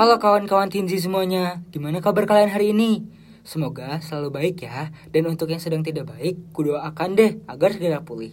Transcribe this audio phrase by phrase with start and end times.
[0.00, 3.04] Halo kawan-kawan Tinzi semuanya, gimana kabar kalian hari ini?
[3.44, 8.32] Semoga selalu baik ya, dan untuk yang sedang tidak baik, kudoakan deh agar segera pulih.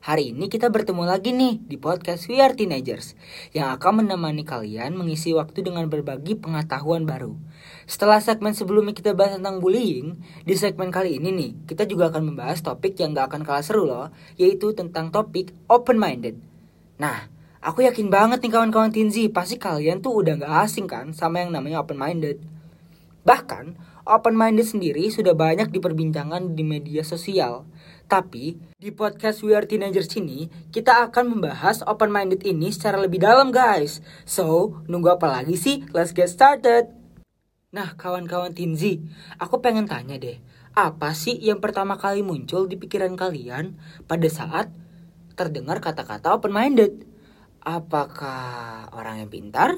[0.00, 3.12] Hari ini kita bertemu lagi nih di podcast We Are Teenagers
[3.52, 7.36] yang akan menemani kalian mengisi waktu dengan berbagi pengetahuan baru.
[7.84, 10.16] Setelah segmen sebelumnya kita bahas tentang bullying,
[10.48, 13.84] di segmen kali ini nih kita juga akan membahas topik yang gak akan kalah seru
[13.84, 14.08] loh,
[14.40, 16.40] yaitu tentang topik open-minded.
[16.96, 21.42] Nah, Aku yakin banget nih kawan-kawan Tinzi, pasti kalian tuh udah gak asing kan sama
[21.42, 22.38] yang namanya open minded.
[23.26, 23.74] Bahkan,
[24.06, 27.66] open minded sendiri sudah banyak diperbincangkan di media sosial.
[28.06, 33.18] Tapi, di podcast We Are Teenagers ini, kita akan membahas open minded ini secara lebih
[33.18, 34.06] dalam guys.
[34.22, 35.82] So, nunggu apa lagi sih?
[35.90, 36.94] Let's get started.
[37.74, 39.02] Nah, kawan-kawan Tinzi,
[39.34, 40.38] aku pengen tanya deh,
[40.78, 43.74] apa sih yang pertama kali muncul di pikiran kalian
[44.06, 44.70] pada saat
[45.34, 47.07] terdengar kata-kata open minded?
[47.68, 49.76] Apakah orang yang pintar?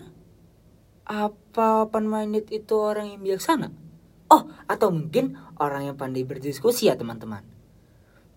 [1.11, 3.75] Apa open minded itu orang yang bijaksana?
[4.31, 7.43] Oh, atau mungkin orang yang pandai berdiskusi ya teman-teman.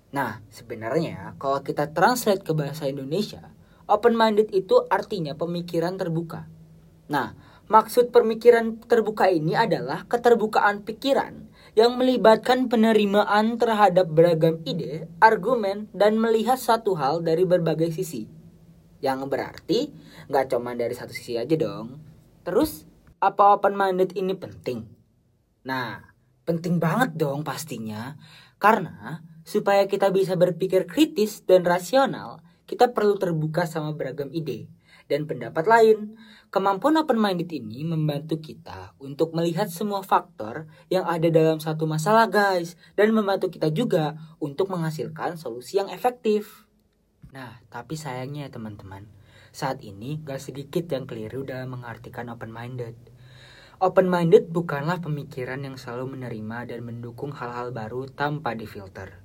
[0.09, 3.53] Nah, sebenarnya kalau kita translate ke bahasa Indonesia,
[3.85, 6.49] open minded itu artinya pemikiran terbuka.
[7.13, 7.37] Nah,
[7.69, 11.45] maksud pemikiran terbuka ini adalah keterbukaan pikiran
[11.77, 18.41] yang melibatkan penerimaan terhadap beragam ide, argumen, dan melihat satu hal dari berbagai sisi.
[19.03, 19.79] Yang berarti
[20.31, 21.99] nggak cuma dari satu sisi aja dong.
[22.47, 22.87] Terus
[23.19, 24.87] apa open minded ini penting?
[25.67, 25.99] Nah,
[26.47, 28.15] penting banget dong pastinya.
[28.55, 34.71] Karena supaya kita bisa berpikir kritis dan rasional, kita perlu terbuka sama beragam ide
[35.11, 36.15] dan pendapat lain.
[36.47, 42.29] Kemampuan open minded ini membantu kita untuk melihat semua faktor yang ada dalam satu masalah
[42.29, 46.62] guys dan membantu kita juga untuk menghasilkan solusi yang efektif.
[47.33, 49.09] Nah, tapi sayangnya ya teman-teman,
[49.49, 52.93] saat ini gak sedikit yang keliru dalam mengartikan open-minded.
[53.81, 59.17] Open-minded bukanlah pemikiran yang selalu menerima dan mendukung hal-hal baru tanpa difilter.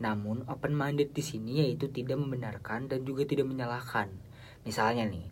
[0.00, 4.08] Namun, open-minded di sini yaitu tidak membenarkan dan juga tidak menyalahkan.
[4.64, 5.28] Misalnya nih,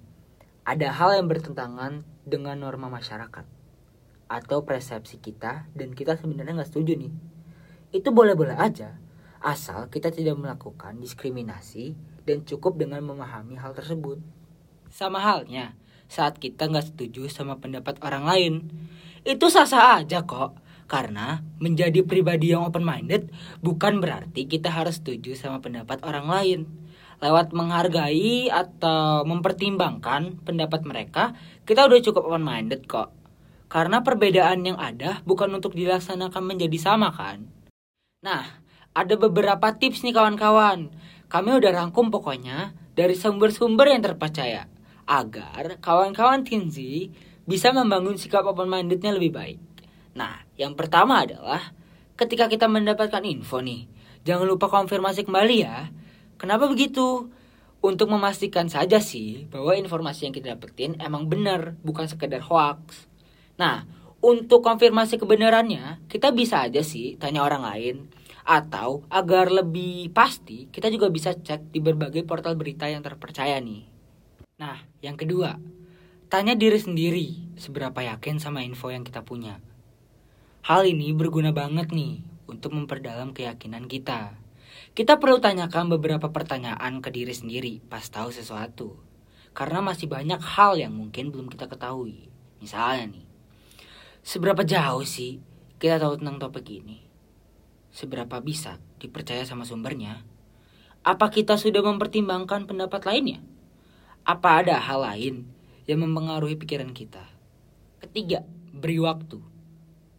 [0.68, 3.48] ada hal yang bertentangan dengan norma masyarakat
[4.28, 7.12] atau persepsi kita dan kita sebenarnya nggak setuju nih.
[7.96, 9.00] Itu boleh-boleh aja,
[9.40, 11.96] asal kita tidak melakukan diskriminasi
[12.28, 14.20] dan cukup dengan memahami hal tersebut.
[14.92, 15.74] Sama halnya,
[16.06, 18.54] saat kita nggak setuju sama pendapat orang lain,
[19.24, 20.60] itu sah-sah aja kok.
[20.90, 23.30] Karena menjadi pribadi yang open-minded
[23.62, 26.60] bukan berarti kita harus setuju sama pendapat orang lain.
[27.22, 33.14] Lewat menghargai atau mempertimbangkan pendapat mereka, kita udah cukup open-minded kok.
[33.70, 37.46] Karena perbedaan yang ada bukan untuk dilaksanakan menjadi sama kan.
[38.26, 38.42] Nah,
[38.90, 40.90] ada beberapa tips nih kawan-kawan.
[41.30, 44.66] Kami udah rangkum pokoknya dari sumber-sumber yang terpercaya
[45.06, 47.10] agar kawan-kawan Tinzi
[47.46, 49.60] bisa membangun sikap open-mindednya lebih baik.
[50.18, 51.70] Nah, yang pertama adalah
[52.18, 53.86] ketika kita mendapatkan info nih,
[54.26, 55.90] jangan lupa konfirmasi kembali ya.
[56.34, 57.30] Kenapa begitu?
[57.80, 63.08] Untuk memastikan saja sih bahwa informasi yang kita dapetin emang benar, bukan sekedar hoax.
[63.56, 63.88] Nah,
[64.20, 67.96] untuk konfirmasi kebenarannya, kita bisa aja sih tanya orang lain
[68.44, 73.84] atau agar lebih pasti, kita juga bisa cek di berbagai portal berita yang terpercaya nih.
[74.60, 75.56] Nah, yang kedua,
[76.28, 79.60] tanya diri sendiri seberapa yakin sama info yang kita punya.
[80.60, 84.36] Hal ini berguna banget nih untuk memperdalam keyakinan kita.
[84.92, 89.00] Kita perlu tanyakan beberapa pertanyaan ke diri sendiri pas tahu sesuatu.
[89.56, 92.30] Karena masih banyak hal yang mungkin belum kita ketahui.
[92.60, 93.26] Misalnya nih,
[94.20, 95.40] seberapa jauh sih
[95.80, 97.09] kita tahu tentang topik ini?
[97.90, 100.22] Seberapa bisa dipercaya sama sumbernya?
[101.06, 103.40] Apa kita sudah mempertimbangkan pendapat lainnya?
[104.24, 105.48] Apa ada hal lain
[105.88, 107.24] yang mempengaruhi pikiran kita?
[108.04, 109.40] Ketiga, beri waktu.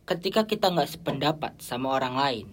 [0.05, 2.47] Ketika kita nggak sependapat sama orang lain,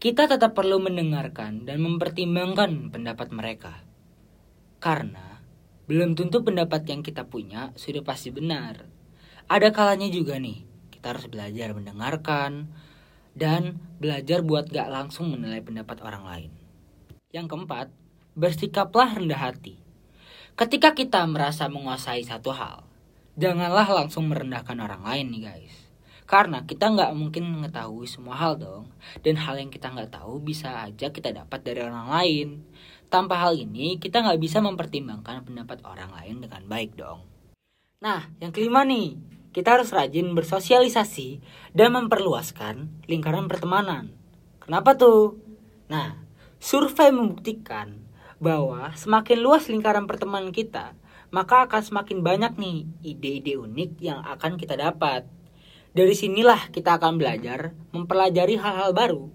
[0.00, 3.84] kita tetap perlu mendengarkan dan mempertimbangkan pendapat mereka.
[4.80, 5.44] Karena
[5.84, 8.88] belum tentu pendapat yang kita punya sudah pasti benar.
[9.50, 12.72] Ada kalanya juga nih, kita harus belajar mendengarkan,
[13.40, 16.52] dan belajar buat gak langsung menilai pendapat orang lain.
[17.32, 17.86] Yang keempat,
[18.36, 19.80] bersikaplah rendah hati.
[20.60, 22.84] Ketika kita merasa menguasai satu hal,
[23.40, 25.74] janganlah langsung merendahkan orang lain nih guys.
[26.28, 28.92] Karena kita nggak mungkin mengetahui semua hal dong.
[29.24, 32.48] Dan hal yang kita nggak tahu bisa aja kita dapat dari orang lain.
[33.10, 37.26] Tanpa hal ini, kita nggak bisa mempertimbangkan pendapat orang lain dengan baik dong.
[38.04, 39.18] Nah, yang kelima nih,
[39.50, 41.42] kita harus rajin bersosialisasi
[41.74, 44.14] dan memperluaskan lingkaran pertemanan.
[44.62, 45.42] Kenapa tuh?
[45.90, 46.22] Nah,
[46.62, 48.06] survei membuktikan
[48.38, 50.94] bahwa semakin luas lingkaran pertemanan kita,
[51.34, 55.26] maka akan semakin banyak nih ide-ide unik yang akan kita dapat.
[55.90, 59.26] Dari sinilah kita akan belajar mempelajari hal-hal baru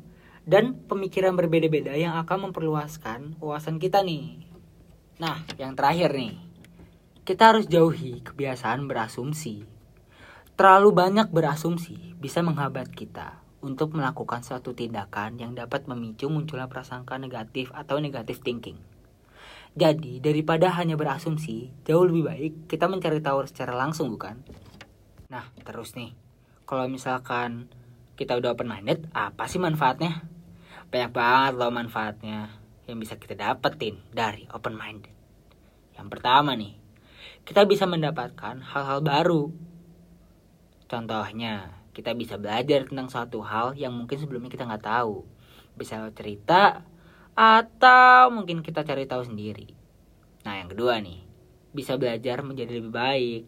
[0.47, 4.47] dan pemikiran berbeda-beda yang akan memperluaskan wawasan kita nih.
[5.19, 6.39] Nah, yang terakhir nih,
[7.27, 9.74] kita harus jauhi kebiasaan berasumsi.
[10.55, 17.19] Terlalu banyak berasumsi bisa menghambat kita untuk melakukan suatu tindakan yang dapat memicu munculnya prasangka
[17.19, 18.79] negatif atau negatif thinking.
[19.75, 24.39] Jadi, daripada hanya berasumsi, jauh lebih baik kita mencari tahu secara langsung, bukan?
[25.27, 26.15] Nah, terus nih,
[26.63, 27.67] kalau misalkan
[28.15, 30.23] kita udah open minded, apa sih manfaatnya?
[30.87, 32.55] Banyak banget loh manfaatnya
[32.87, 35.11] yang bisa kita dapetin dari open minded.
[35.99, 36.79] Yang pertama nih,
[37.43, 39.51] kita bisa mendapatkan hal-hal baru.
[40.85, 45.25] Contohnya, kita bisa belajar tentang suatu hal yang mungkin sebelumnya kita nggak tahu.
[45.73, 46.85] Bisa cerita
[47.35, 49.71] atau mungkin kita cari tahu sendiri.
[50.45, 51.25] Nah, yang kedua nih,
[51.75, 53.43] bisa belajar menjadi lebih baik.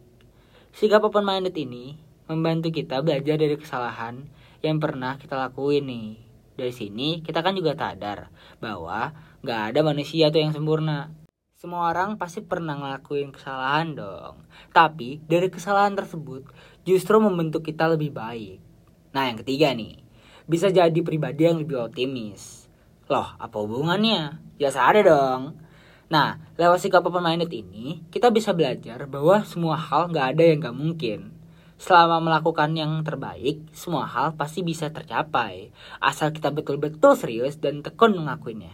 [0.76, 1.96] Sikap open minded ini
[2.28, 4.28] membantu kita belajar dari kesalahan
[4.60, 6.10] yang pernah kita lakuin nih.
[6.58, 9.14] Dari sini kita kan juga sadar bahwa
[9.46, 11.14] gak ada manusia tuh yang sempurna.
[11.58, 14.46] Semua orang pasti pernah ngelakuin kesalahan dong.
[14.70, 16.46] Tapi dari kesalahan tersebut
[16.88, 18.64] justru membentuk kita lebih baik.
[19.12, 20.00] Nah yang ketiga nih,
[20.48, 22.64] bisa jadi pribadi yang lebih optimis.
[23.12, 24.40] Loh apa hubungannya?
[24.56, 25.60] Ya ada dong.
[26.08, 30.64] Nah, lewat sikap open minded ini, kita bisa belajar bahwa semua hal gak ada yang
[30.64, 31.36] gak mungkin.
[31.76, 35.68] Selama melakukan yang terbaik, semua hal pasti bisa tercapai.
[36.00, 38.72] Asal kita betul-betul serius dan tekun mengakuinya.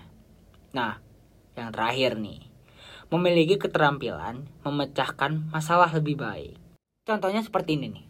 [0.73, 1.03] Nah,
[1.59, 2.49] yang terakhir nih.
[3.11, 6.64] Memiliki keterampilan memecahkan masalah lebih baik.
[7.05, 8.07] Contohnya seperti ini nih.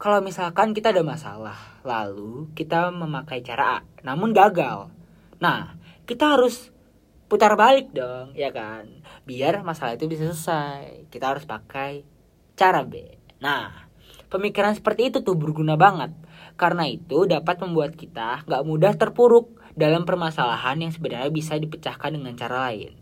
[0.00, 1.56] Kalau misalkan kita ada masalah,
[1.86, 4.90] lalu kita memakai cara A, namun gagal.
[5.38, 5.78] Nah,
[6.08, 6.74] kita harus
[7.30, 8.88] putar balik dong, ya kan?
[9.22, 11.06] Biar masalah itu bisa selesai.
[11.12, 12.02] Kita harus pakai
[12.58, 13.16] cara B.
[13.38, 13.84] Nah,
[14.34, 16.10] Pemikiran seperti itu tuh berguna banget.
[16.58, 22.34] Karena itu dapat membuat kita gak mudah terpuruk dalam permasalahan yang sebenarnya bisa dipecahkan dengan
[22.34, 22.98] cara lain.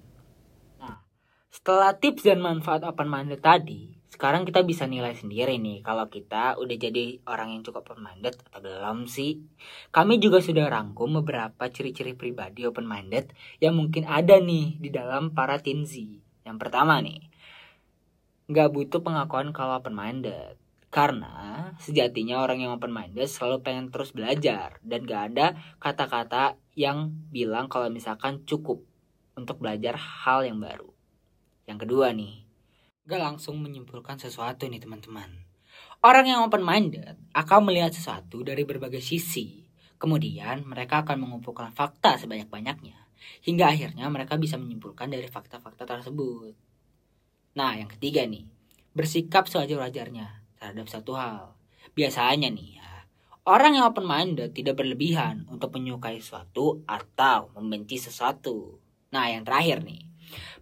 [0.77, 1.01] Nah,
[1.49, 6.55] setelah tips dan manfaat open minded tadi, sekarang kita bisa nilai sendiri nih kalau kita
[6.55, 9.43] udah jadi orang yang cukup open minded atau belum sih.
[9.91, 15.35] Kami juga sudah rangkum beberapa ciri-ciri pribadi open minded yang mungkin ada nih di dalam
[15.35, 16.23] para tinzi.
[16.47, 17.19] Yang pertama nih,
[18.47, 20.55] nggak butuh pengakuan kalau open minded.
[20.95, 27.11] Karena sejatinya orang yang open minded selalu pengen terus belajar dan gak ada kata-kata yang
[27.35, 28.87] bilang kalau misalkan cukup
[29.35, 30.95] untuk belajar hal yang baru.
[31.67, 32.42] Yang kedua nih,
[33.03, 35.43] gak langsung menyimpulkan sesuatu nih teman-teman.
[36.03, 39.63] Orang yang open minded akan melihat sesuatu dari berbagai sisi.
[39.99, 42.99] Kemudian mereka akan mengumpulkan fakta sebanyak-banyaknya.
[43.47, 46.55] Hingga akhirnya mereka bisa menyimpulkan dari fakta-fakta tersebut.
[47.55, 48.47] Nah yang ketiga nih,
[48.95, 51.55] bersikap sewajar-wajarnya terhadap satu hal.
[51.95, 53.07] Biasanya nih ya,
[53.47, 58.79] orang yang open minded tidak berlebihan untuk menyukai sesuatu atau membenci sesuatu.
[59.13, 60.09] Nah, yang terakhir nih,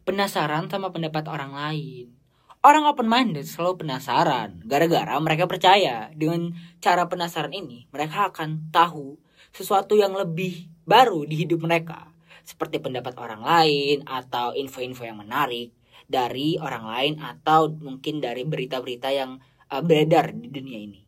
[0.02, 2.19] penasaran sama pendapat orang lain.
[2.60, 9.16] Orang open minded selalu penasaran gara-gara mereka percaya dengan cara penasaran ini mereka akan tahu
[9.48, 12.12] sesuatu yang lebih baru di hidup mereka
[12.44, 15.72] seperti pendapat orang lain atau info-info yang menarik
[16.04, 19.40] dari orang lain atau mungkin dari berita-berita yang
[19.72, 21.00] uh, beredar di dunia ini.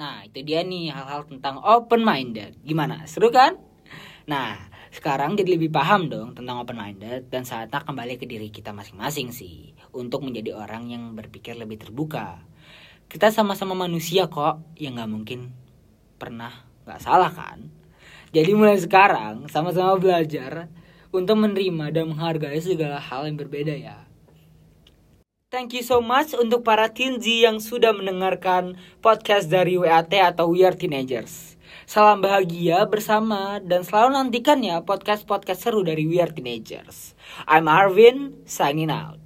[0.00, 2.56] Nah, itu dia nih hal-hal tentang open minded.
[2.64, 3.04] Gimana?
[3.04, 3.60] Seru kan?
[4.24, 8.74] Nah, sekarang jadi lebih paham dong tentang open minded dan saatnya kembali ke diri kita
[8.74, 12.42] masing-masing sih untuk menjadi orang yang berpikir lebih terbuka.
[13.06, 15.54] Kita sama-sama manusia kok, yang nggak mungkin
[16.18, 17.70] pernah nggak salah kan?
[18.34, 20.66] Jadi mulai sekarang sama-sama belajar
[21.10, 24.10] untuk menerima dan menghargai segala hal yang berbeda ya.
[25.50, 30.62] Thank you so much untuk para teenzy yang sudah mendengarkan podcast dari WAT atau We
[30.62, 31.58] Are Teenagers.
[31.86, 37.14] Salam bahagia bersama dan selalu nantikan ya podcast-podcast seru dari We Are Teenagers.
[37.46, 39.19] I'm Arvin, signing out.